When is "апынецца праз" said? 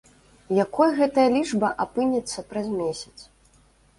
1.85-2.67